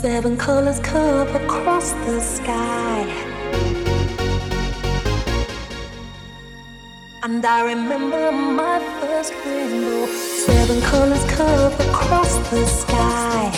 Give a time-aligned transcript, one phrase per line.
[0.00, 3.02] Seven colors curve across the sky.
[7.24, 10.06] And I remember my first rainbow.
[10.46, 13.50] Seven colors curve across the sky.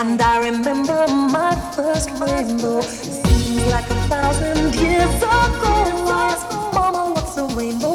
[0.00, 2.80] And I remember my first rainbow.
[2.80, 5.74] Seems like a thousand years ago.
[6.74, 7.87] Mama, what's a rainbow?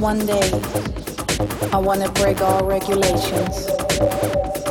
[0.00, 0.50] One day,
[1.74, 3.66] I wanna break all regulations.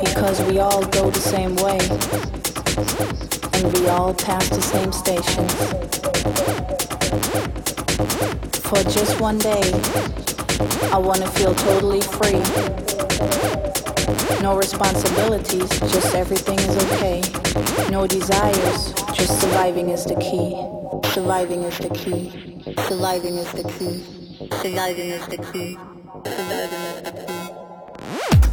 [0.03, 1.77] Because we all go the same way.
[3.53, 5.53] And we all pass the same stations.
[8.65, 9.61] For just one day,
[10.91, 12.41] I wanna feel totally free.
[14.41, 17.21] No responsibilities, just everything is okay.
[17.91, 20.57] No desires, just surviving is the key.
[21.13, 22.31] Surviving is the key.
[22.87, 24.18] Surviving is the key.
[24.39, 25.77] Surviving the 60s.
[26.23, 28.48] Surviving the 60s.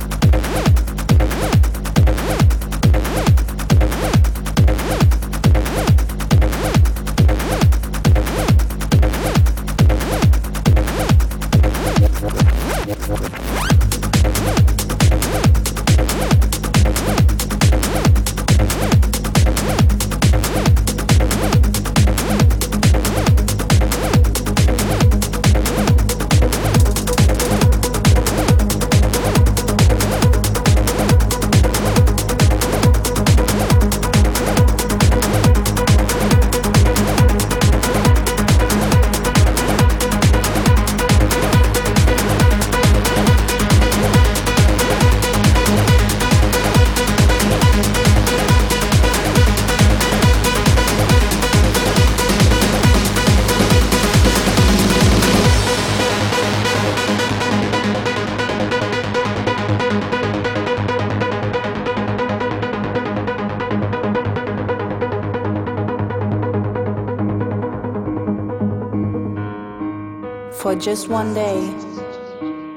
[70.87, 71.75] Just one day,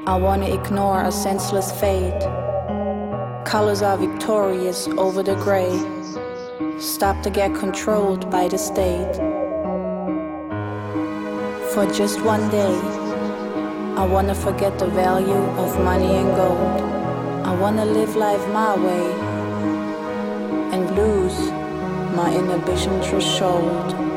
[0.08, 2.20] I wanna ignore a senseless fate.
[3.46, 5.70] Colors are victorious over the gray.
[6.80, 9.16] Stop to get controlled by the state.
[11.72, 12.76] For just one day,
[13.96, 16.82] I wanna forget the value of money and gold.
[17.46, 19.06] I wanna live life my way
[20.74, 21.40] and lose
[22.18, 24.09] my inhibition threshold.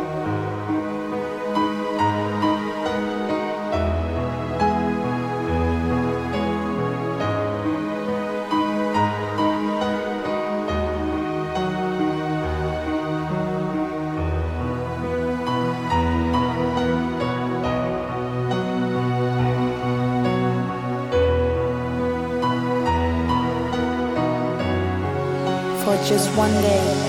[26.05, 27.02] Just one day.